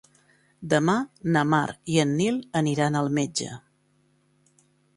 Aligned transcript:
Demà 0.69 0.95
na 1.35 1.43
Mar 1.49 1.75
i 1.97 2.01
en 2.05 2.15
Nil 2.21 2.41
aniran 2.63 2.99
al 3.03 3.13
metge. 3.21 3.51